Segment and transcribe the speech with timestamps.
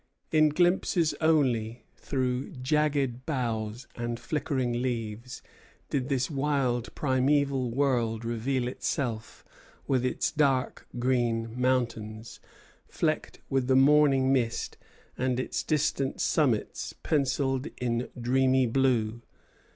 [0.31, 5.43] In glimpses only, through jagged boughs and flickering leaves,
[5.91, 9.45] did this wild primeval world reveal itself,
[9.85, 12.39] with its dark green mountains,
[12.87, 14.75] flecked with the morning mist,
[15.19, 19.21] and its distant summits pencilled in dreamy blue.